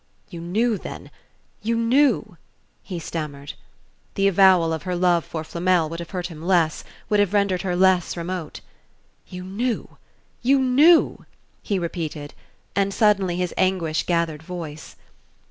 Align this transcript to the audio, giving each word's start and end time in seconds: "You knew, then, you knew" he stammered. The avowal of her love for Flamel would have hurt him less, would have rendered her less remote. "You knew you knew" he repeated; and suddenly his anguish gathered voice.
"You 0.31 0.41
knew, 0.41 0.79
then, 0.79 1.11
you 1.61 1.75
knew" 1.77 2.37
he 2.81 2.97
stammered. 2.97 3.53
The 4.15 4.27
avowal 4.27 4.73
of 4.73 4.81
her 4.81 4.95
love 4.95 5.23
for 5.23 5.43
Flamel 5.43 5.89
would 5.89 5.99
have 5.99 6.09
hurt 6.09 6.25
him 6.25 6.41
less, 6.41 6.83
would 7.07 7.19
have 7.19 7.35
rendered 7.35 7.61
her 7.61 7.75
less 7.75 8.17
remote. 8.17 8.61
"You 9.27 9.43
knew 9.43 9.97
you 10.41 10.59
knew" 10.59 11.27
he 11.61 11.77
repeated; 11.77 12.33
and 12.75 12.91
suddenly 12.91 13.35
his 13.35 13.53
anguish 13.57 14.07
gathered 14.07 14.41
voice. 14.41 14.95